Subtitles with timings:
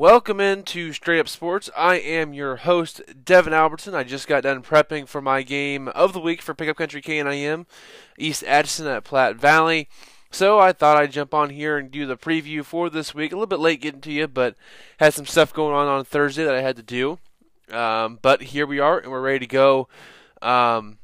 [0.00, 1.68] Welcome into Straight Up Sports.
[1.76, 3.94] I am your host, Devin Albertson.
[3.94, 7.66] I just got done prepping for my game of the week for Pickup Country KNIM,
[8.16, 9.90] East Atchison at Platte Valley.
[10.30, 13.32] So I thought I'd jump on here and do the preview for this week.
[13.32, 14.56] A little bit late getting to you, but
[15.00, 17.18] had some stuff going on on Thursday that I had to do.
[17.70, 19.86] Um, but here we are, and we're ready to go.
[20.40, 20.96] Um,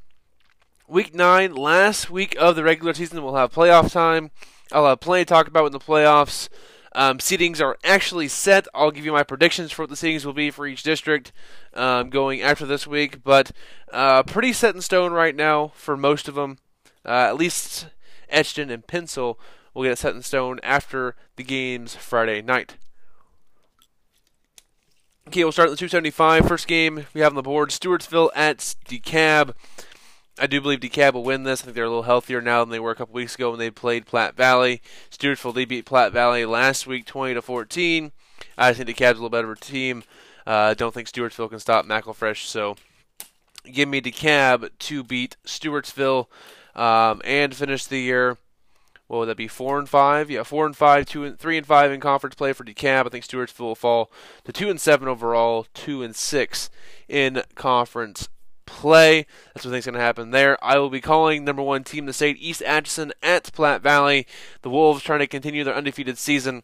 [0.88, 4.30] week nine, last week of the regular season, we'll have playoff time.
[4.72, 6.48] I'll have plenty to talk about in the playoffs.
[6.96, 8.66] Um, seedings are actually set.
[8.74, 11.30] I'll give you my predictions for what the seedings will be for each district
[11.74, 13.52] um, going after this week, but
[13.92, 16.56] uh, pretty set in stone right now for most of them.
[17.04, 17.88] Uh, at least
[18.32, 19.38] Etchton and Pencil
[19.74, 22.76] will get it set in stone after the games Friday night.
[25.28, 26.48] Okay, we'll start at the 275.
[26.48, 29.54] First game we have on the board Stewartsville at DeKalb.
[30.38, 31.62] I do believe DeKalb will win this.
[31.62, 33.58] I think they're a little healthier now than they were a couple weeks ago when
[33.58, 34.82] they played Platte Valley.
[35.10, 38.12] Stewartsville they beat Platte Valley last week, 20 to 14.
[38.58, 40.04] I think DeKalb's a little better of a team.
[40.46, 42.76] I uh, don't think Stewartsville can stop McElfresh, so
[43.64, 46.26] give me DeKalb to beat Stewartsville
[46.74, 48.36] um, and finish the year.
[49.06, 49.48] What would that be?
[49.48, 50.30] Four and five?
[50.30, 53.06] Yeah, four and five, two and three and five in conference play for DeKalb.
[53.06, 54.10] I think Stewartsville will fall
[54.44, 56.68] to two and seven overall, two and six
[57.08, 58.28] in conference
[58.66, 59.26] play.
[59.54, 60.62] That's what I think is going to happen there.
[60.62, 64.26] I will be calling number one team the state, East Atchison at Platte Valley.
[64.62, 66.62] The Wolves trying to continue their undefeated season.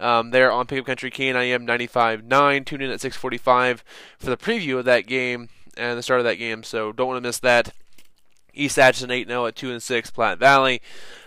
[0.00, 2.66] Um, there on Pickup Country KNIM 95.9.
[2.66, 3.84] Tune in at 6:45
[4.18, 6.62] for the preview of that game and the start of that game.
[6.62, 7.72] So don't want to miss that.
[8.54, 10.82] East Atchison 8 0 at 2 and 6, Platte Valley.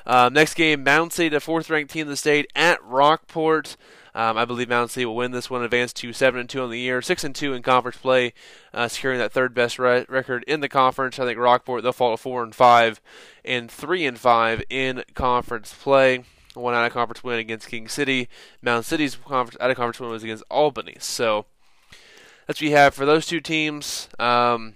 [0.05, 3.75] Um, next game, Mound City, the fourth ranked team in the state, at Rockport.
[4.16, 6.69] Um, I believe Mound City will win this one, advance to seven and two on
[6.69, 8.33] the year, six and two in conference play,
[8.73, 11.19] uh, securing that third best re- record in the conference.
[11.19, 13.02] I think Rockport they'll fall to four and five,
[13.43, 16.23] and three and five in conference play.
[16.53, 18.30] One out of conference win against King City.
[18.61, 20.95] Mound City's conference, out of conference win was against Albany.
[20.99, 21.45] So
[22.47, 24.08] that's what you have for those two teams.
[24.17, 24.75] Um,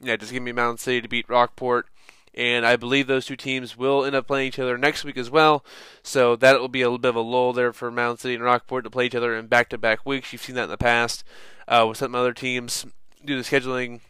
[0.00, 1.89] yeah, just give me Mound City to beat Rockport
[2.34, 5.30] and I believe those two teams will end up playing each other next week as
[5.30, 5.64] well.
[6.02, 8.44] So that will be a little bit of a lull there for Mound City and
[8.44, 10.32] Rockport to play each other in back-to-back weeks.
[10.32, 11.24] You've seen that in the past
[11.66, 12.86] uh, with some other teams
[13.24, 14.00] due to scheduling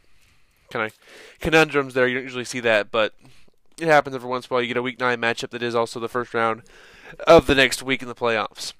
[0.71, 0.99] kind of
[1.41, 1.95] conundrums.
[1.95, 3.15] There, you don't usually see that, but
[3.81, 4.63] it happens every once in a while.
[4.63, 6.63] You get a Week Nine matchup that is also the first round
[7.27, 8.75] of the next week in the playoffs.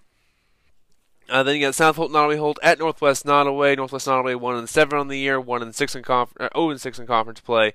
[1.31, 3.77] Uh, then you got South Holt Nodaway Holt at Northwest Nodaway.
[3.77, 6.71] Northwest Nodaway one and seven on the year, one and six in conf- uh, oh
[6.71, 7.75] and six in conference play.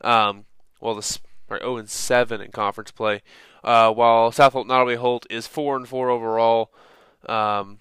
[0.00, 0.46] Um,
[0.84, 1.18] well, the
[1.48, 3.22] or 0 and 7 in conference play,
[3.64, 6.70] uh, while South Nodaway Holt is 4 and 4 overall,
[7.26, 7.80] um,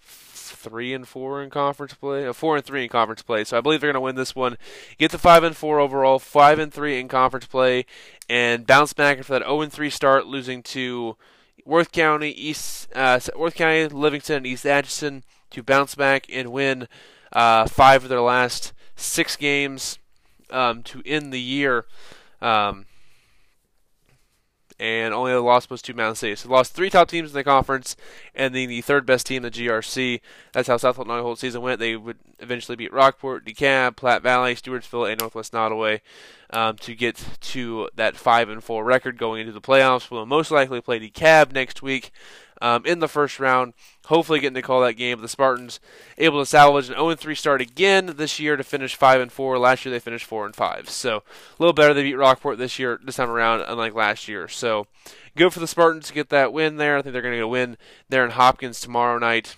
[0.00, 3.44] 3 and 4 in conference play, uh, 4 and 3 in conference play.
[3.44, 4.56] So I believe they're going to win this one.
[4.98, 7.86] Get to 5 and 4 overall, 5 and 3 in conference play,
[8.28, 11.16] and bounce back after that 0 and 3 start, losing to
[11.64, 16.86] Worth County, East uh, Worth County, Livingston, and East Atchison to bounce back and win
[17.32, 19.98] uh, five of their last six games
[20.50, 21.86] um, to end the year.
[22.40, 22.86] Um,
[24.78, 26.34] and only the loss was to Mound City.
[26.36, 27.96] So lost three top teams in the conference,
[28.34, 30.20] and then the third best team, the GRC.
[30.52, 31.80] That's how South Nodaway Holt season went.
[31.80, 36.00] They would eventually beat Rockport, DeKalb, Platte Valley, Stewartsville, and Northwest Nodaway
[36.50, 40.10] um, to get to that five and four record going into the playoffs.
[40.10, 42.12] We'll most likely play DeKalb next week
[42.60, 43.74] um, in the first round.
[44.06, 45.20] Hopefully, getting to call that game.
[45.20, 45.80] The Spartans
[46.16, 49.58] able to salvage an 0-3 start again this year to finish 5 and 4.
[49.58, 50.88] Last year they finished 4 and 5.
[50.88, 51.22] So a
[51.58, 51.92] little better.
[51.92, 54.48] They beat Rockport this year, this time around, unlike last year.
[54.48, 54.86] So
[55.36, 56.96] good for the Spartans to get that win there.
[56.96, 57.76] I think they're going to win
[58.08, 59.56] there in Hopkins tomorrow night.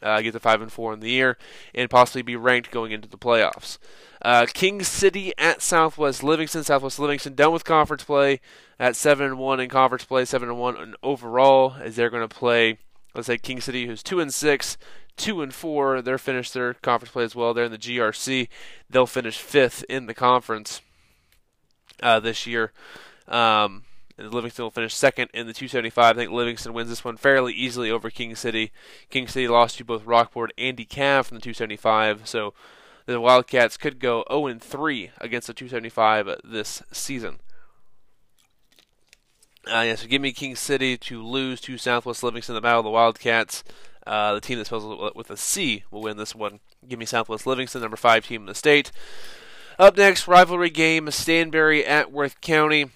[0.00, 1.36] Uh, get to 5 and 4 in the year
[1.74, 3.78] and possibly be ranked going into the playoffs.
[4.22, 6.62] Uh, King City at Southwest Livingston.
[6.62, 8.40] Southwest Livingston done with conference play
[8.78, 12.34] at seven and one in conference play, seven and one overall, as they're going to
[12.34, 12.78] play.
[13.14, 14.76] Let's say King City, who's two and six,
[15.16, 16.00] two and four.
[16.00, 17.52] They're finished their conference play as well.
[17.52, 18.48] They're in the GRC.
[18.88, 20.80] They'll finish fifth in the conference
[22.02, 22.72] uh, this year.
[23.26, 23.84] Um,
[24.16, 26.16] and Livingston will finish second in the 275.
[26.16, 28.72] I think Livingston wins this one fairly easily over King City.
[29.10, 32.52] King City lost to both Rockport and DeKalb from the 275, so
[33.06, 37.38] the Wildcats could go 0 3 against the 275 this season.
[39.70, 42.80] Uh, yeah, so give me King City to lose to Southwest Livingston, in the Battle
[42.80, 43.62] of the Wildcats.
[44.06, 46.60] Uh, the team that spells with a C will win this one.
[46.88, 48.90] Give me Southwest Livingston, number five team in the state.
[49.78, 52.86] Up next, rivalry game: Stanberry at Worth County.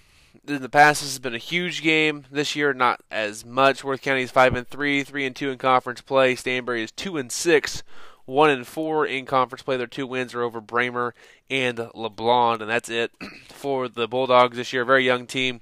[0.49, 2.25] In the past, this has been a huge game.
[2.31, 3.85] This year, not as much.
[3.85, 6.35] Worth County is five and three, three and two in conference play.
[6.35, 7.83] Stanberry is two and six,
[8.25, 9.77] one and four in conference play.
[9.77, 11.13] Their two wins are over Braymer
[11.51, 13.13] and LeBlond, and that's it
[13.51, 14.87] for the Bulldogs this year.
[14.87, 15.61] Very young team.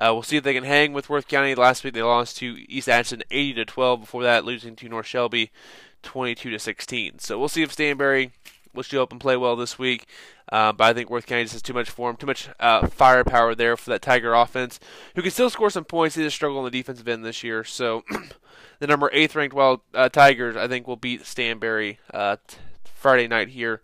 [0.00, 1.54] Uh, we'll see if they can hang with Worth County.
[1.54, 4.00] Last week they lost to East Atchison 80 to 12.
[4.00, 5.50] Before that, losing to North Shelby
[6.02, 7.18] 22 to 16.
[7.18, 8.30] So we'll see if Stanberry
[8.74, 10.06] will show up and play well this week.
[10.50, 13.54] Uh, but I think Worth County just has too much form, too much uh, firepower
[13.54, 14.80] there for that Tiger offense,
[15.14, 16.16] who can still score some points.
[16.16, 17.62] They just struggle on the defensive end this year.
[17.62, 18.02] So
[18.80, 22.56] the number eighth ranked Wild uh, Tigers, I think, will beat Stanberry uh, t-
[22.94, 23.82] Friday night here.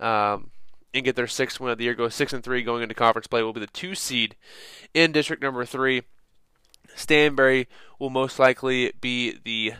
[0.00, 0.50] Um,
[0.96, 1.94] and get their sixth win of the year.
[1.94, 3.42] Go six and three going into conference play.
[3.42, 4.36] Will be the two seed
[4.94, 6.02] in district number three.
[6.96, 7.66] Stanberry
[7.98, 9.74] will most likely be the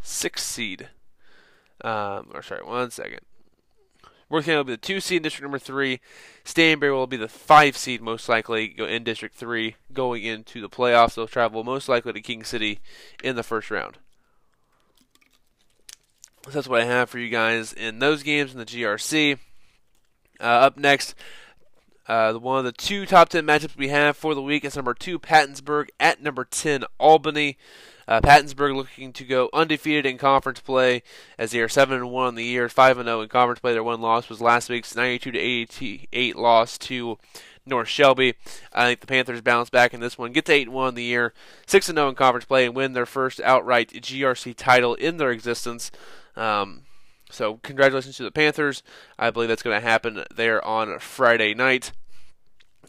[0.00, 0.88] sixth seed.
[1.82, 3.20] Um, or sorry, one second.
[4.28, 6.00] Worth County will be the two seed in district number three.
[6.44, 11.14] Stanberry will be the five seed most likely in district three going into the playoffs.
[11.14, 12.78] They'll travel most likely to King City
[13.24, 13.98] in the first round.
[16.44, 19.38] So that's what I have for you guys in those games in the GRC.
[20.40, 21.14] Uh, up next,
[22.08, 24.94] uh, one of the two top 10 matchups we have for the week is number
[24.94, 27.58] 2, Pattonsburg, at number 10, Albany.
[28.08, 31.04] Uh, Pattonsburg looking to go undefeated in conference play
[31.38, 33.72] as they are 7 1 on the year, 5 0 in conference play.
[33.72, 37.18] Their one loss was last week's 92 to 88 loss to
[37.64, 38.34] North Shelby.
[38.72, 41.04] I think the Panthers bounce back in this one, get to 8 1 on the
[41.04, 41.32] year,
[41.66, 45.92] 6 0 in conference play, and win their first outright GRC title in their existence.
[46.34, 46.82] Um,
[47.30, 48.82] so congratulations to the Panthers.
[49.18, 51.92] I believe that's going to happen there on Friday night.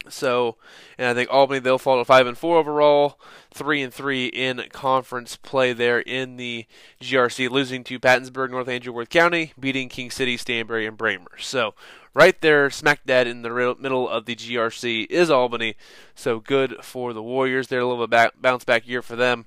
[0.08, 0.56] So,
[0.98, 3.20] and I think Albany they'll fall to five and four overall,
[3.54, 6.66] three and three in conference play there in the
[7.00, 11.40] GRC, losing to Pattonsburg, North Andrew, Worth County, beating King City, Stanberry, and Braymer.
[11.40, 11.74] So,
[12.14, 15.76] right there, smack dab in the middle of the GRC is Albany.
[16.14, 17.68] So good for the Warriors.
[17.68, 19.46] They're a little bit bounce back year for them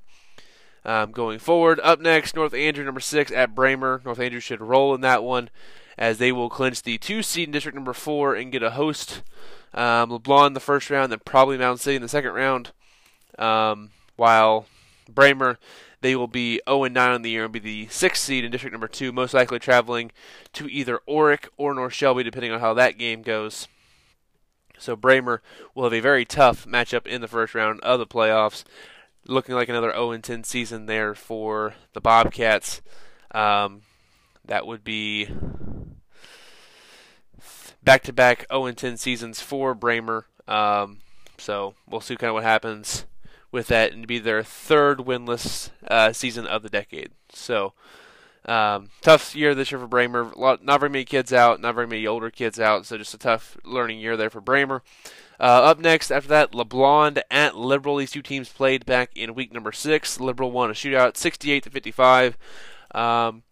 [0.85, 1.79] um, going forward.
[1.83, 4.03] Up next, North Andrew, number six at Braymer.
[4.05, 5.49] North Andrew should roll in that one
[5.97, 9.21] as they will clinch the two seed in district number four and get a host.
[9.73, 12.71] Um, LeBlond in the first round, then probably Mound City in the second round.
[13.37, 14.67] Um, while
[15.11, 15.57] Braymer,
[16.01, 18.73] they will be 0 9 on the year and be the sixth seed in district
[18.73, 20.11] number two, most likely traveling
[20.53, 23.67] to either Orrick or North Shelby, depending on how that game goes.
[24.77, 25.39] So Braymer
[25.73, 28.63] will have a very tough matchup in the first round of the playoffs
[29.27, 32.81] looking like another 0 10 season there for the Bobcats.
[33.31, 33.81] Um,
[34.45, 35.29] that would be
[37.83, 40.23] back to back 0 10 seasons for Braymer.
[40.47, 40.99] Um,
[41.37, 43.05] so we'll see kind of what happens
[43.51, 47.11] with that and be their third winless uh, season of the decade.
[47.29, 47.73] So
[48.45, 50.35] um, tough year this year for Braymer.
[50.35, 52.85] Lot, not very many kids out, not very many older kids out.
[52.85, 54.81] So just a tough learning year there for Braymer.
[55.39, 57.97] Uh, up next, after that, LeBlond at Liberal.
[57.97, 60.19] These two teams played back in week number six.
[60.19, 62.37] Liberal won a shootout, 68 to 55.
[62.93, 63.43] Um,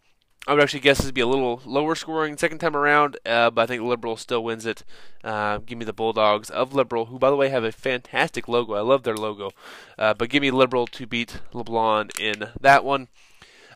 [0.46, 3.50] I would actually guess this would be a little lower scoring second time around, uh,
[3.50, 4.84] but I think Liberal still wins it.
[5.22, 8.74] Uh, give me the Bulldogs of Liberal, who, by the way, have a fantastic logo.
[8.74, 9.52] I love their logo.
[9.98, 13.08] Uh, but give me Liberal to beat LeBlond in that one.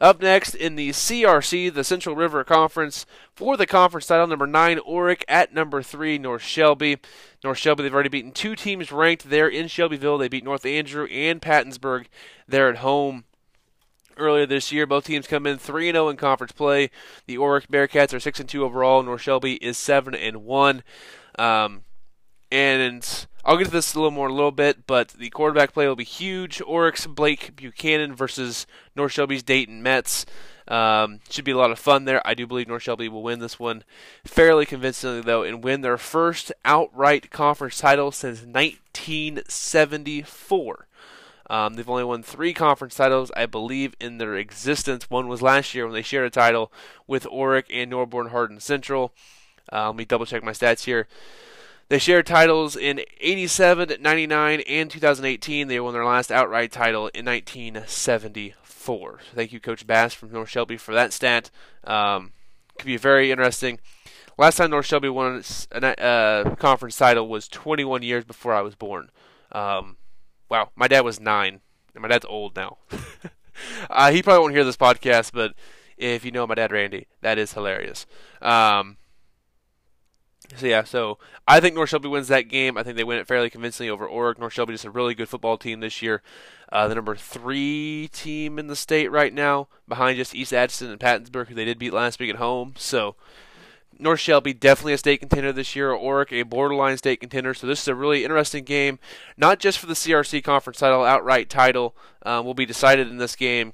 [0.00, 3.04] Up next in the CRC, the Central River Conference,
[3.34, 6.98] for the conference title, number 9, Orrick at number 3, North Shelby.
[7.42, 10.18] North Shelby, they've already beaten two teams ranked there in Shelbyville.
[10.18, 12.06] They beat North Andrew and Pattonsburg
[12.46, 13.24] there at home
[14.16, 14.86] earlier this year.
[14.86, 16.90] Both teams come in 3 0 in conference play.
[17.26, 19.02] The Orrick Bearcats are 6 and 2 overall.
[19.02, 20.82] North Shelby is 7 and 1.
[21.38, 21.82] Um,
[22.50, 25.72] and I'll get to this a little more in a little bit, but the quarterback
[25.72, 26.58] play will be huge.
[26.58, 30.26] Orrick's Blake Buchanan versus North Shelby's Dayton Metz.
[30.68, 32.20] Um, should be a lot of fun there.
[32.26, 33.84] I do believe North Shelby will win this one
[34.22, 40.86] fairly convincingly, though, and win their first outright conference title since 1974.
[41.48, 45.08] Um, they've only won three conference titles, I believe, in their existence.
[45.08, 46.70] One was last year when they shared a title
[47.06, 49.14] with Orrick and Norborne Hardin Central.
[49.72, 51.08] Uh, let me double check my stats here.
[51.88, 55.68] They shared titles in 87, 99, and 2018.
[55.68, 59.20] They won their last outright title in 1974.
[59.34, 61.50] Thank you, Coach Bass from North Shelby, for that stat.
[61.84, 62.32] Um,
[62.76, 63.80] could be very interesting.
[64.36, 65.42] Last time North Shelby won
[65.72, 69.10] a uh, conference title was 21 years before I was born.
[69.50, 69.96] Um,
[70.50, 71.62] wow, my dad was nine,
[71.94, 72.76] and my dad's old now.
[73.90, 75.54] uh, he probably won't hear this podcast, but
[75.96, 78.04] if you know my dad Randy, that is hilarious.
[78.42, 78.97] Um,
[80.56, 82.76] so yeah, so I think North Shelby wins that game.
[82.78, 84.38] I think they win it fairly convincingly over Orrick.
[84.38, 86.22] North Shelby is a really good football team this year.
[86.72, 91.00] Uh, the number three team in the state right now, behind just East Atchison and
[91.00, 92.74] Pattonsburg, who they did beat last week at home.
[92.76, 93.14] So
[93.98, 95.90] North Shelby definitely a state contender this year.
[95.90, 97.54] Orrick a borderline state contender.
[97.54, 98.98] So this is a really interesting game,
[99.36, 103.36] not just for the CRC conference title, outright title um, will be decided in this
[103.36, 103.72] game.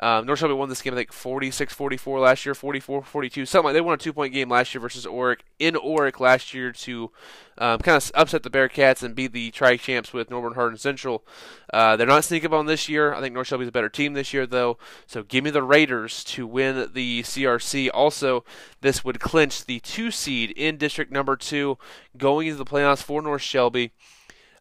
[0.00, 3.66] Um, North Shelby won this game, I think 46 44 last year, 44 42, something
[3.66, 6.70] like They won a two point game last year versus Orrick in Orrick last year
[6.72, 7.10] to
[7.58, 11.24] um, kind of upset the Bearcats and beat the tri champs with Norborne Hardin Central.
[11.72, 13.12] Uh, they're not sneaking up on this year.
[13.12, 14.78] I think North Shelby's a better team this year, though.
[15.06, 17.90] So give me the Raiders to win the CRC.
[17.92, 18.44] Also,
[18.80, 21.76] this would clinch the two seed in district number two
[22.16, 23.90] going into the playoffs for North Shelby.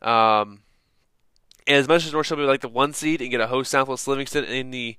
[0.02, 0.62] Um,
[1.68, 4.08] as much as North Shelby would like the one seed and get a host Southwest
[4.08, 4.98] Livingston in the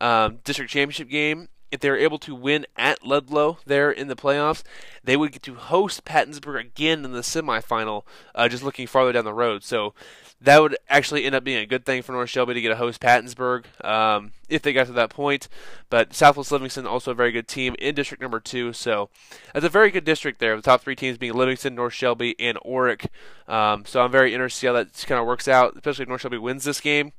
[0.00, 4.62] um, district championship game, if they're able to win at Ludlow there in the playoffs,
[5.02, 8.04] they would get to host Pattonsburg again in the semifinal,
[8.34, 9.64] uh, just looking farther down the road.
[9.64, 9.92] So
[10.40, 12.76] that would actually end up being a good thing for North Shelby to get a
[12.76, 15.48] host Pattonsburg um, if they got to that point.
[15.88, 19.08] But Southwest Livingston also a very good team in district number two, so
[19.54, 20.54] that's a very good district there.
[20.56, 23.06] The top three teams being Livingston, North Shelby, and Orrick.
[23.48, 26.08] Um, so I'm very interested to see how that kind of works out, especially if
[26.08, 27.12] North Shelby wins this game.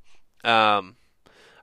[0.43, 0.95] Um,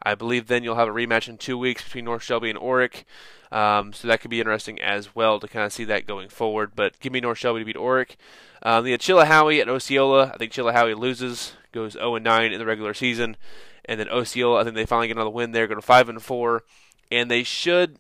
[0.05, 3.05] I believe then you'll have a rematch in two weeks between North Shelby and Orrick.
[3.51, 6.73] Um, so that could be interesting as well to kind of see that going forward.
[6.75, 8.17] But give me North Shelby to beat Orrick.
[8.63, 10.33] Um, the Chilhowee at Osceola.
[10.35, 13.37] I think Chilhowee loses, goes 0 9 in the regular season,
[13.85, 14.61] and then Osceola.
[14.61, 16.65] I think they finally get another win there, go to 5 and 4,
[17.11, 17.99] and they should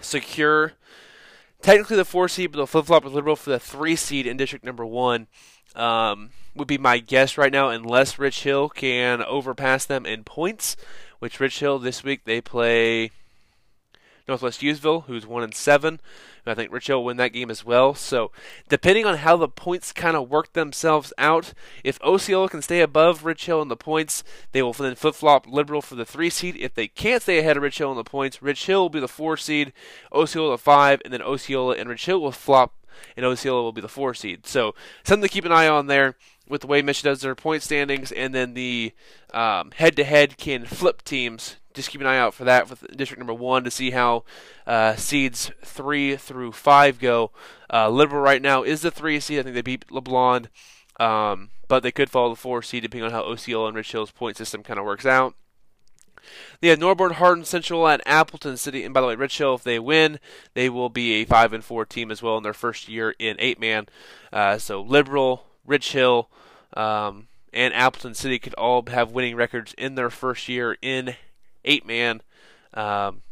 [0.00, 0.72] secure
[1.62, 4.36] technically the four seed, but they'll flip flop with Liberal for the three seed in
[4.36, 5.26] district number one.
[5.76, 10.76] Um, would be my guess right now, unless Rich Hill can overpass them in points.
[11.18, 13.10] Which Rich Hill this week they play
[14.28, 16.00] Northwest Hughesville, who's one and seven.
[16.48, 17.94] I think Rich Hill will win that game as well.
[17.94, 18.30] So
[18.68, 21.52] depending on how the points kind of work themselves out,
[21.82, 25.46] if Osceola can stay above Rich Hill in the points, they will then flip flop
[25.48, 26.56] Liberal for the three seed.
[26.56, 29.00] If they can't stay ahead of Rich Hill in the points, Rich Hill will be
[29.00, 29.72] the four seed,
[30.12, 32.74] Osceola the five, and then Osceola and Rich Hill will flop
[33.16, 34.46] and Osceola will be the four seed.
[34.46, 34.74] So
[35.04, 36.16] something to keep an eye on there
[36.48, 38.92] with the way Michigan does their point standings, and then the
[39.34, 41.56] um, head-to-head can flip teams.
[41.74, 44.24] Just keep an eye out for that with district number one to see how
[44.66, 47.32] uh, seeds three through five go.
[47.70, 49.40] Uh, Liberal right now is the three seed.
[49.40, 50.46] I think they beat LeBlond,
[50.98, 54.10] um, but they could follow the four seed depending on how Osceola and Rich Hill's
[54.10, 55.34] point system kind of works out.
[56.60, 59.62] They have Norborne Hardin Central at Appleton City, and by the way, Rich Hill, if
[59.62, 60.18] they win,
[60.54, 63.36] they will be a five and four team as well in their first year in
[63.38, 63.86] eight man.
[64.32, 66.28] Uh, so Liberal, Rich Hill,
[66.74, 71.14] um, and Appleton City could all have winning records in their first year in
[71.64, 72.22] eight man,
[72.74, 73.22] um,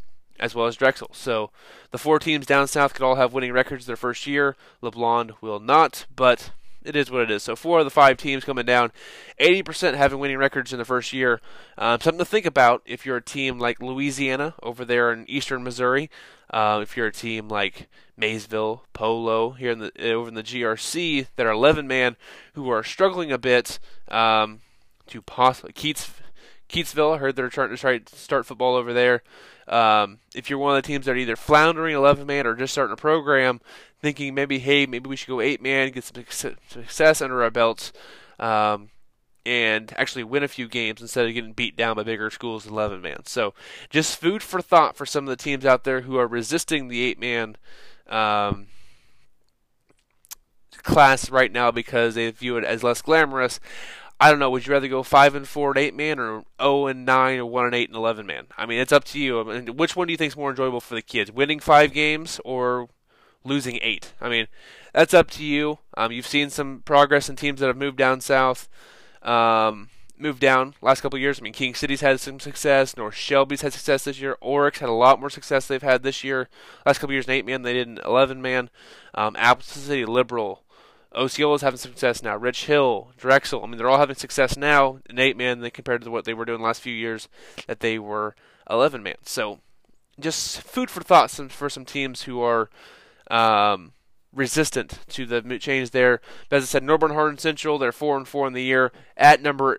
[0.40, 1.10] as well as Drexel.
[1.12, 1.50] So
[1.90, 4.56] the four teams down south could all have winning records their first year.
[4.82, 6.50] LeBlond will not, but
[6.84, 7.42] it is what it is.
[7.42, 8.92] So four of the five teams coming down,
[9.40, 11.40] 80% having winning records in the first year.
[11.78, 15.64] Um, something to think about if you're a team like Louisiana over there in eastern
[15.64, 16.10] Missouri.
[16.50, 21.26] Uh, if you're a team like Maysville, Polo here in the over in the GRC
[21.36, 22.16] that are 11 man
[22.52, 24.60] who are struggling a bit um,
[25.06, 26.10] to possibly Keats
[26.68, 27.14] Keytesville.
[27.14, 29.22] I heard they're trying to try to start football over there.
[29.66, 32.72] Um, if you're one of the teams that are either floundering 11 man or just
[32.72, 33.60] starting a program,
[34.04, 36.24] thinking maybe, hey, maybe we should go 8 man, get some
[36.68, 37.92] success under our belts,
[38.38, 38.90] um,
[39.44, 43.00] and actually win a few games instead of getting beat down by bigger schools 11
[43.00, 43.24] man.
[43.26, 43.54] So
[43.90, 47.02] just food for thought for some of the teams out there who are resisting the
[47.02, 47.56] 8 man.
[48.08, 48.68] Um,
[50.82, 53.58] class right now because they view it as less glamorous.
[54.20, 54.50] I don't know.
[54.50, 57.46] Would you rather go five and four and eight man, or zero and nine, or
[57.46, 58.46] one and eight and eleven man?
[58.56, 59.40] I mean, it's up to you.
[59.40, 61.32] I mean, which one do you think is more enjoyable for the kids?
[61.32, 62.88] Winning five games or
[63.44, 64.12] losing eight?
[64.20, 64.46] I mean,
[64.92, 65.78] that's up to you.
[65.96, 68.68] Um, you've seen some progress in teams that have moved down south,
[69.22, 71.38] um, moved down last couple years.
[71.38, 72.96] I mean, King City's had some success.
[72.96, 74.36] North Shelby's had success this year.
[74.42, 76.48] Orrick's had a lot more success they've had this year.
[76.86, 78.70] Last couple years in eight man, they did an eleven man.
[79.14, 80.64] Um, Appleton City Liberal
[81.14, 82.36] Osceola's having success now.
[82.36, 83.62] Rich Hill, Drexel.
[83.62, 86.44] I mean, they're all having success now in eight man compared to what they were
[86.44, 87.28] doing last few years
[87.66, 88.34] that they were
[88.68, 89.16] 11 man.
[89.22, 89.60] So,
[90.18, 92.68] just food for thought for some teams who are
[93.30, 93.92] um,
[94.32, 96.20] resistant to the change there.
[96.50, 99.78] As I said, Norborne Hardin Central, they're four and four in the year at number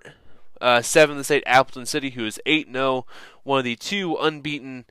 [0.62, 1.44] uh, seven in the state.
[1.46, 3.06] Appleton City, who is eight 0
[3.44, 4.86] one of the two unbeaten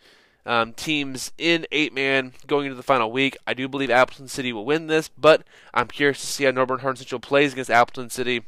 [0.46, 3.36] um, teams in eight man going into the final week.
[3.46, 5.42] I do believe Appleton City will win this, but
[5.72, 8.44] I'm curious to see how Norborne Hardin Central plays against Appleton City.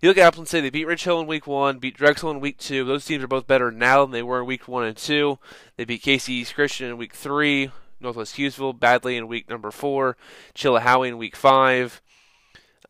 [0.00, 2.40] You look at Appleton City, they beat Rich Hill in week one, beat Drexel in
[2.40, 2.84] week two.
[2.84, 5.38] Those teams are both better now than they were in week one and two.
[5.76, 10.16] They beat Casey East Christian in week three, Northwest Hughesville badly in week number four,
[10.54, 12.02] Chilhowee in week five,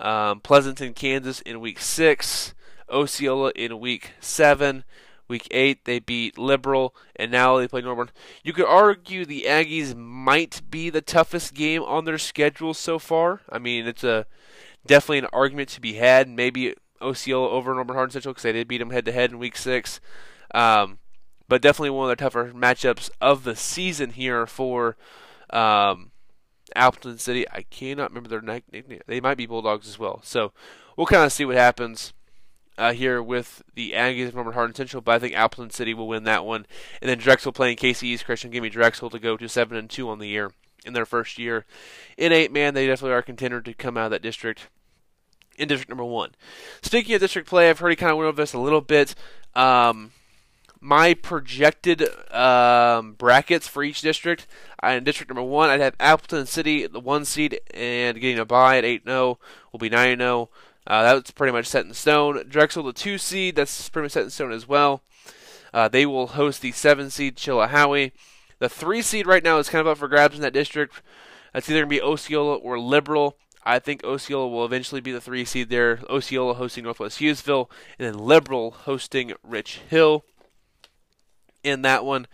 [0.01, 2.55] um, Pleasanton, Kansas in week six,
[2.91, 4.85] Osceola in week seven.
[5.29, 8.11] Week eight, they beat Liberal, and now they play Norborne.
[8.45, 13.41] You could argue the Aggies might be the toughest game on their schedule so far.
[13.51, 14.27] I mean, it's a
[14.87, 16.29] definitely an argument to be had.
[16.29, 19.41] Maybe Osceola over Norborne Hardin Central because they did beat them head to head in
[19.41, 20.01] Week Six.
[20.55, 20.99] Um,
[21.49, 24.97] but definitely one of the tougher matchups of the season here for
[25.51, 26.11] um,
[26.75, 27.49] Appleton City.
[27.51, 29.01] I cannot remember their nickname.
[29.07, 30.21] They might be Bulldogs as well.
[30.25, 30.53] So
[30.97, 32.13] we'll kind of see what happens
[32.79, 35.01] uh, here with the Aggies Norborne Hardin Central.
[35.01, 36.67] But I think Appleton City will win that one.
[37.01, 38.51] And then Drexel playing KC East Christian.
[38.51, 40.53] Give me Drexel to go to seven and two on the year
[40.85, 41.65] in their first year.
[42.17, 44.69] In eight man, they definitely are a contender to come out of that district
[45.59, 46.35] in district number one.
[46.83, 49.15] Speaking of district play, I've already kind of went over this a little bit.
[49.55, 50.13] Um,
[50.81, 52.03] my projected
[52.33, 54.47] um, brackets for each district.
[54.83, 58.79] In district number one, I'd have Appleton City, the one seed, and getting a bye
[58.79, 59.39] at 8 0
[59.73, 60.51] will be 9 0.
[60.87, 62.45] Uh, that's pretty much set in stone.
[62.49, 65.03] Drexel, the two seed, that's pretty much set in stone as well.
[65.75, 68.13] Uh, they will host the seven seed Chilhowee.
[68.59, 71.03] The three seed right now is kind of up for grabs in that district.
[71.55, 73.37] It's either going to be Osceola or Liberal.
[73.65, 76.01] I think Osceola will eventually be the three seed there.
[76.09, 77.69] Osceola hosting Northwest Hughesville,
[77.99, 80.25] and then Liberal hosting Rich Hill
[81.67, 82.27] in that one.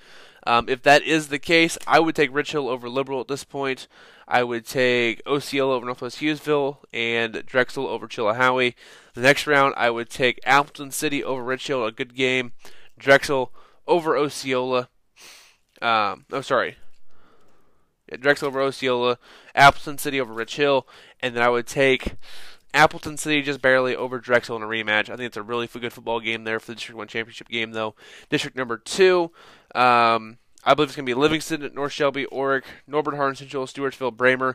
[0.44, 3.44] Um, if that is the case, I would take Rich Hill over Liberal at this
[3.44, 3.86] point.
[4.26, 8.74] I would take OCL over Northwest Hughesville and Drexel over Chilhowee.
[9.14, 12.52] The next round, I would take Appleton City over Rich Hill, a good game.
[12.98, 13.52] Drexel
[13.86, 14.88] over Osceola.
[15.80, 16.76] Um, oh, sorry.
[18.08, 19.18] Yeah, Drexel over Osceola,
[19.54, 20.86] Appleton City over Rich Hill,
[21.20, 22.14] and then I would take
[22.74, 25.10] Appleton City just barely over Drexel in a rematch.
[25.10, 27.72] I think it's a really good football game there for the District 1 championship game,
[27.72, 27.94] though.
[28.30, 29.30] District number two,
[29.74, 34.16] um, I believe it's going to be Livingston, North Shelby, Orrick, Norborne Hardin Central, Stewartsville,
[34.16, 34.54] Braymer.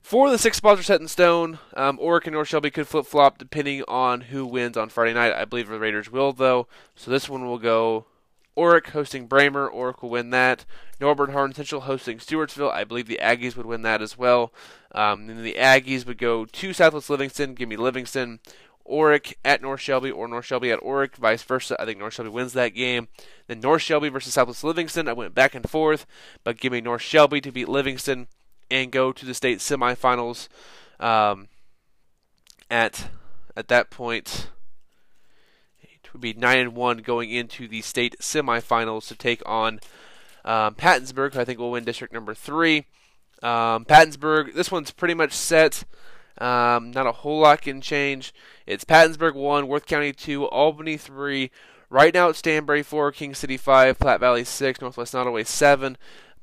[0.00, 1.58] Four of the six spots are set in stone.
[1.74, 5.32] Um, Orrick and North Shelby could flip flop depending on who wins on Friday night.
[5.32, 6.68] I believe the Raiders will, though.
[6.94, 8.04] So this one will go
[8.56, 9.72] Orrick hosting Braymer.
[9.72, 10.64] Orrick will win that.
[11.00, 12.72] Norborne Central hosting Stewartsville.
[12.72, 14.52] I believe the Aggies would win that as well.
[14.92, 17.54] Um, and the Aggies would go to Southwest Livingston.
[17.54, 18.40] Give me Livingston.
[18.88, 21.74] Orrick at North Shelby or North Shelby at Orrick, vice versa.
[21.80, 23.08] I think North Shelby wins that game.
[23.46, 25.08] Then North Shelby versus Southwest Livingston.
[25.08, 26.06] I went back and forth,
[26.44, 28.28] but give me North Shelby to beat Livingston
[28.70, 30.48] and go to the state semifinals.
[31.00, 31.48] Um,
[32.70, 33.08] at
[33.56, 34.48] at that point,
[36.14, 39.80] would be nine and one going into the state semifinals to take on
[40.44, 42.86] um, Pattonsburg, who I think will win district number three.
[43.42, 45.84] Um, Pattonsburg, this one's pretty much set.
[46.38, 48.32] Um, not a whole lot can change.
[48.66, 51.50] It's Pattonsburg one, Worth County two, Albany three.
[51.90, 55.96] Right now it's Stanberry four, King City five, Platte Valley six, Northwest Nodaway seven.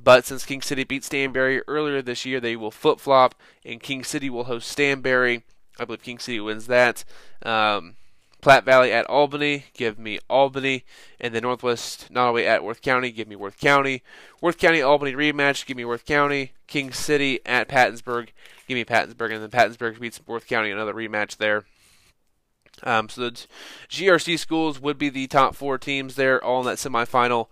[0.03, 4.03] But since King City beat Stanberry earlier this year, they will flip flop, and King
[4.03, 5.43] City will host Stanberry.
[5.79, 7.03] I believe King City wins that.
[7.43, 7.95] Um,
[8.41, 10.83] Platte Valley at Albany, give me Albany.
[11.19, 14.03] And the Northwest Nodaway at Worth County, give me Worth County.
[14.41, 16.53] Worth County Albany rematch, give me Worth County.
[16.67, 18.29] King City at Pattonsburg,
[18.67, 19.33] give me Pattonsburg.
[19.33, 21.65] And then Pattonsburg beats Worth County, another rematch there.
[22.83, 23.45] Um, so the
[23.89, 27.47] GRC schools would be the top four teams there, all in that semifinal.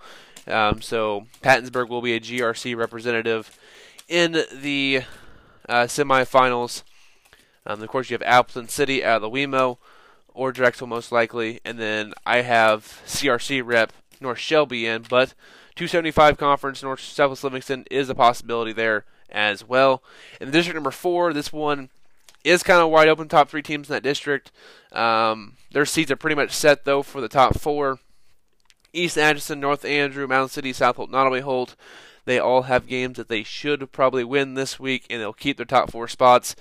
[0.48, 3.58] Um, so Pattonsburg will be a GRC representative
[4.08, 5.04] in the
[5.68, 6.84] uh, semifinals.
[7.66, 9.78] Um, of course, you have Appleton City out of the WeMo
[10.40, 15.34] or Drexel most likely, and then I have CRC rep North Shelby in, but
[15.76, 20.02] 275 conference North Southwest Livingston is a possibility there as well.
[20.40, 21.90] In district number four, this one
[22.46, 23.28] is kind of wide open.
[23.28, 24.50] Top three teams in that district.
[24.94, 28.00] Um, their seats are pretty much set though for the top four.
[28.94, 31.76] East Atchison, North Andrew, Mound City, South Holt, Nodaway Holt.
[32.24, 35.66] They all have games that they should probably win this week, and they'll keep their
[35.66, 36.56] top four spots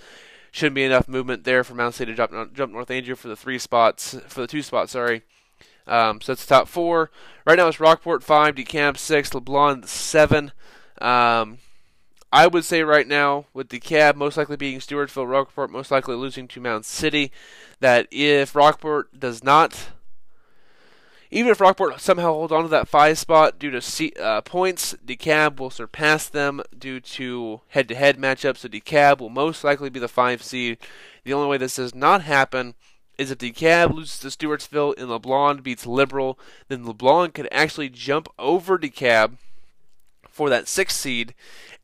[0.50, 3.36] shouldn't be enough movement there for Mound City to jump, jump North Andrew for the
[3.36, 5.22] three spots, for the two spots, sorry.
[5.86, 7.10] Um, so that's the top four.
[7.46, 10.52] Right now it's Rockport 5, DeKalb 6, LeBlond 7.
[11.00, 11.58] Um,
[12.30, 16.46] I would say right now, with DeKalb most likely being Stewartsville, Rockport most likely losing
[16.48, 17.32] to Mound City,
[17.80, 19.90] that if Rockport does not
[21.30, 25.58] even if Rockport somehow hold on to that five spot due to uh, points, DeKalb
[25.58, 28.58] will surpass them due to head-to-head matchups.
[28.58, 30.78] So DeKalb will most likely be the five seed.
[31.24, 32.74] The only way this does not happen
[33.18, 36.38] is if DeKalb loses to Stewartsville and LeBlond beats Liberal,
[36.68, 39.38] then LeBlond could actually jump over DeKalb
[40.30, 41.34] for that sixth seed,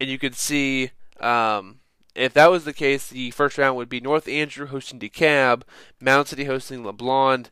[0.01, 0.91] and you could see.
[1.21, 1.81] Um,
[2.15, 5.63] if that was the case, the first round would be North Andrew hosting DeKalb,
[6.01, 7.47] Mound City hosting LeBlond,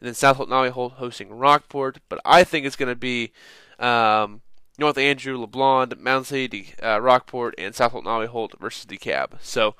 [0.00, 1.98] and then South Holt Nodaway hosting Rockport.
[2.08, 3.32] But I think it's going to be
[3.78, 4.42] um,
[4.78, 9.32] North Andrew, LeBlond, Mound City, uh, Rockport, and South Nodaway Holt versus DeKalb.
[9.40, 9.74] So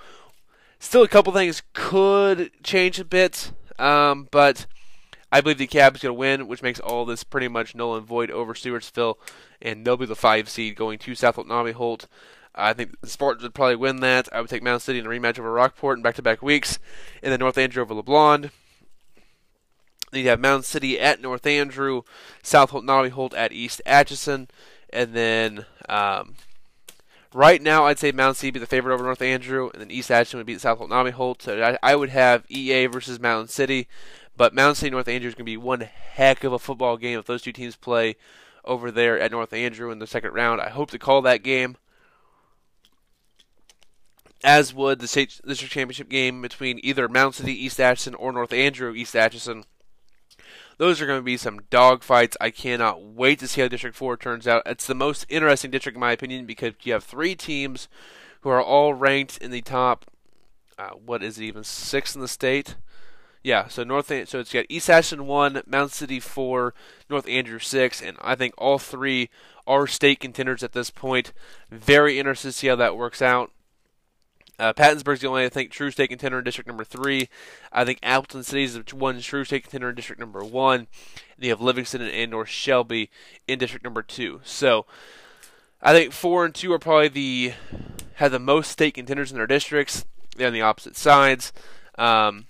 [0.79, 4.67] still a couple things could change a bit, um, but
[5.31, 8.07] I believe DeKalb is going to win, which makes all this pretty much null and
[8.07, 9.17] void over Stewartsville,
[9.61, 12.07] and they'll be the five seed going to South Nodaway Holt.
[12.55, 14.31] I think the Spartans would probably win that.
[14.33, 16.79] I would take Mound City in a rematch over Rockport in back-to-back weeks,
[17.23, 18.51] and then North Andrew over LeBlond.
[20.23, 22.03] You have Mound City at North Andrew,
[22.43, 24.49] South Holt Nodaway Holt at East Atchison,
[24.91, 26.35] and then um,
[27.33, 30.11] right now I'd say Mound City be the favorite over North Andrew, and then East
[30.11, 31.43] Atchison would beat South Holt Nodaway Holt.
[31.43, 33.89] So I, I would have EA versus Mound City,
[34.37, 37.19] but Mound City North Andrew is going to be one heck of a football game
[37.19, 38.17] if those two teams play
[38.65, 40.61] over there at North Andrew in the second round.
[40.61, 41.77] I hope to call that game
[44.45, 48.53] as would the state district championship game between either Mound City East Atchison or North
[48.53, 49.65] Andrew East Atchison.
[50.79, 52.37] Those are going to be some dogfights.
[52.41, 54.63] I cannot wait to see how District 4 turns out.
[54.67, 57.89] It's the most interesting district, in my opinion, because you have three teams
[58.43, 60.05] who are all ranked in the top,
[60.79, 62.77] uh, what is it even, six in the state?
[63.43, 66.75] Yeah, so North, so it's got East Atchison 1, Mound City 4,
[67.09, 69.31] North Andrew 6, and I think all three
[69.67, 71.33] are state contenders at this point.
[71.71, 73.51] Very interested to see how that works out.
[74.59, 77.29] Uh, Pattonsburg's the only, I think, true state contender in district number three.
[77.73, 80.81] I think Appleton City is the one true state contender in district number one.
[81.37, 83.11] And you have Livingston and North Shelby
[83.47, 84.41] in district number two.
[84.45, 84.87] So
[85.83, 87.53] I think four and two are probably the
[88.15, 90.07] have the most state contenders in their districts.
[90.37, 91.53] They're on the opposite sides.
[91.99, 92.47] Um,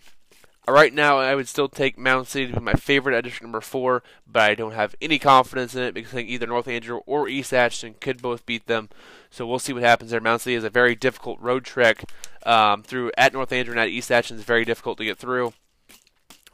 [0.69, 3.61] Right now, I would still take Mound City to be my favorite at district number
[3.61, 7.03] four, but I don't have any confidence in it because I think either North Andrew
[7.07, 8.88] or East Atchison could both beat them.
[9.30, 10.20] So we'll see what happens there.
[10.20, 12.04] Mound City is a very difficult road trek
[12.44, 15.52] um, through at North Andrew and at East Atchison is very difficult to get through.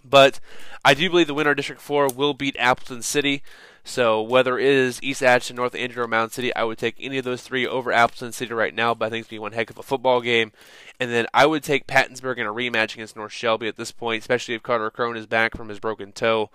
[0.04, 0.40] But
[0.84, 3.42] I do believe the winner District 4 will beat Appleton City.
[3.84, 7.18] So whether it is East Atchison, North Andrew, or Mound City, I would take any
[7.18, 8.94] of those three over Appleton City right now.
[8.94, 10.52] But I think it's going to be one heck of a football game.
[11.00, 14.20] And then I would take Pattonsburg in a rematch against North Shelby at this point,
[14.22, 16.50] especially if Carter Crone is back from his broken toe.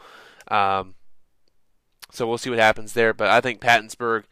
[0.48, 0.96] Um,
[2.12, 3.14] so we'll see what happens there.
[3.14, 4.24] But I think Pattonsburg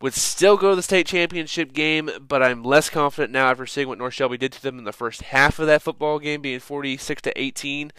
[0.00, 3.88] would still go to the state championship game, but I'm less confident now after seeing
[3.88, 6.60] what North Shelby did to them in the first half of that football game, being
[6.60, 7.92] 46 to 18.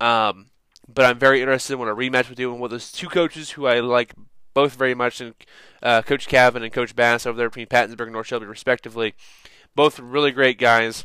[0.00, 0.46] Um,
[0.88, 3.50] but I'm very interested in what a rematch with you and with those two coaches
[3.50, 4.14] who I like
[4.54, 5.34] both very much, and
[5.82, 9.14] uh, Coach Cavan and Coach Bass over there between Pattonsburg and North Shelby, respectively.
[9.74, 11.04] Both really great guys,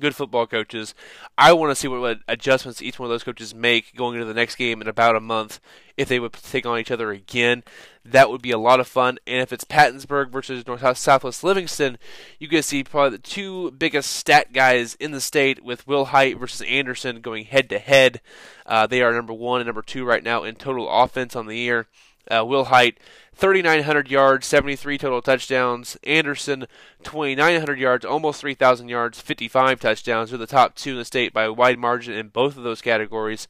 [0.00, 0.94] good football coaches.
[1.38, 4.26] I want to see what, what, adjustments each one of those coaches make going into
[4.26, 5.60] the next game in about a month.
[5.96, 7.62] If they would take on each other again,
[8.04, 9.18] that would be a lot of fun.
[9.26, 11.98] And if it's Pattonsburg versus North Southwest Livingston,
[12.38, 16.38] you to see probably the two biggest stat guys in the state with Will Height
[16.38, 18.20] versus Anderson going head to head.
[18.64, 21.58] Uh, they are number one and number two right now in total offense on the
[21.58, 21.86] year.
[22.28, 22.98] Uh, Will Height
[23.34, 25.96] 3,900 yards, 73 total touchdowns.
[26.04, 26.66] Anderson,
[27.02, 30.30] 2,900 yards, almost 3,000 yards, 55 touchdowns.
[30.30, 32.82] They're the top two in the state by a wide margin in both of those
[32.82, 33.48] categories.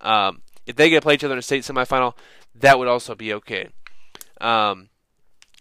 [0.00, 2.14] Um, if they get to play each other in a state semifinal,
[2.54, 3.70] that would also be okay.
[4.40, 4.90] Um,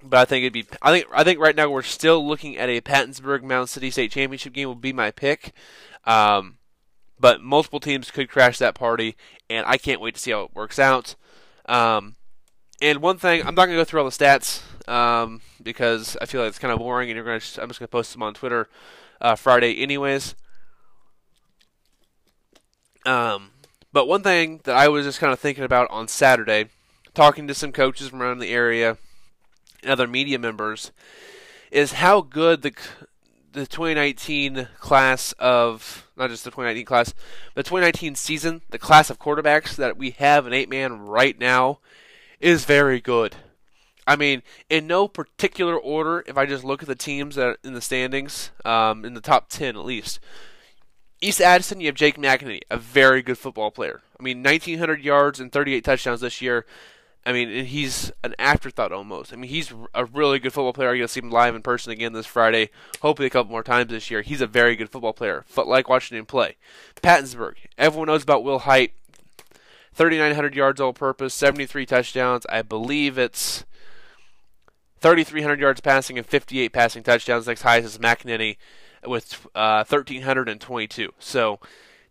[0.03, 0.65] but I think it'd be.
[0.81, 1.07] I think.
[1.13, 4.67] I think right now we're still looking at a Pattonsburg Mound City State Championship game.
[4.67, 5.53] Will be my pick.
[6.05, 6.57] Um,
[7.19, 9.15] but multiple teams could crash that party,
[9.49, 11.15] and I can't wait to see how it works out.
[11.67, 12.15] Um,
[12.81, 16.25] and one thing, I'm not going to go through all the stats um, because I
[16.25, 17.61] feel like it's kind of boring, and you're going to.
[17.61, 18.67] I'm just going to post them on Twitter
[19.19, 20.35] uh, Friday, anyways.
[23.05, 23.51] Um,
[23.93, 26.65] but one thing that I was just kind of thinking about on Saturday,
[27.13, 28.97] talking to some coaches from around the area
[29.81, 30.91] and other media members,
[31.71, 32.73] is how good the
[33.53, 37.13] the 2019 class of not just the 2019 class,
[37.53, 41.79] the 2019 season, the class of quarterbacks that we have an eight man right now
[42.41, 43.35] is very good.
[44.07, 47.57] I mean, in no particular order, if I just look at the teams that are
[47.63, 50.19] in the standings, um, in the top 10 at least.
[51.21, 54.01] East Atchison, you have Jake McEnany, a very good football player.
[54.19, 56.65] I mean, 1,900 yards and 38 touchdowns this year.
[57.23, 59.31] I mean, he's an afterthought almost.
[59.31, 60.89] I mean, he's a really good football player.
[60.89, 63.61] You're going to see him live in person again this Friday, hopefully a couple more
[63.61, 64.23] times this year.
[64.23, 65.45] He's a very good football player.
[65.55, 66.55] Like watching him play.
[66.95, 68.93] Pattonsburg, everyone knows about Will Height.
[69.93, 72.45] 3,900 yards all purpose, 73 touchdowns.
[72.49, 73.65] I believe it's
[74.99, 77.47] 3,300 yards passing and 58 passing touchdowns.
[77.47, 78.57] Next highest is McEnany
[79.05, 81.13] with uh, 1,322.
[81.19, 81.59] So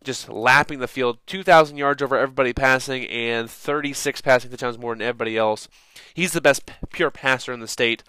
[0.02, 5.02] just lapping the field, 2,000 yards over everybody passing and 36 passing touchdowns more than
[5.02, 5.68] everybody else.
[6.14, 8.02] He's the best pure passer in the state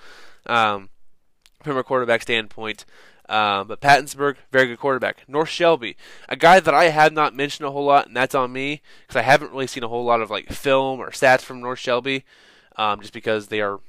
[0.46, 0.90] um,
[1.64, 2.86] from a quarterback standpoint.
[3.32, 5.24] Um, but Pattonsburg, very good quarterback.
[5.26, 5.96] North Shelby,
[6.28, 9.16] a guy that I have not mentioned a whole lot, and that's on me because
[9.16, 12.26] I haven't really seen a whole lot of like film or stats from North Shelby,
[12.76, 13.80] um, just because they are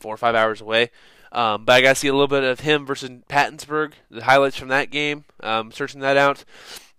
[0.00, 0.90] four or five hours away.
[1.30, 4.56] Um, but I got to see a little bit of him versus Pattonsburg, the highlights
[4.56, 6.46] from that game, um, searching that out.